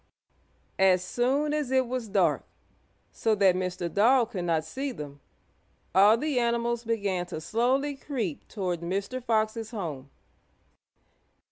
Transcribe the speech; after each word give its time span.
As 0.79 1.03
soon 1.03 1.53
as 1.53 1.69
it 1.69 1.85
was 1.85 2.07
dark, 2.07 2.43
so 3.11 3.35
that 3.35 3.53
Mr. 3.53 3.87
Dog 3.87 4.31
could 4.31 4.45
not 4.45 4.65
see 4.65 4.91
them, 4.91 5.19
all 5.93 6.17
the 6.17 6.39
animals 6.39 6.83
began 6.83 7.27
to 7.27 7.39
slowly 7.39 7.95
creep 7.97 8.47
toward 8.47 8.79
Mr. 8.81 9.23
Fox's 9.23 9.69
home. 9.69 10.09